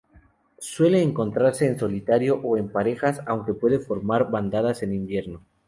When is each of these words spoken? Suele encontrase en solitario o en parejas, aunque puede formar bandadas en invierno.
Suele 0.57 1.03
encontrase 1.03 1.67
en 1.67 1.77
solitario 1.77 2.41
o 2.43 2.57
en 2.57 2.71
parejas, 2.71 3.21
aunque 3.27 3.53
puede 3.53 3.77
formar 3.77 4.31
bandadas 4.31 4.81
en 4.81 4.95
invierno. 4.95 5.45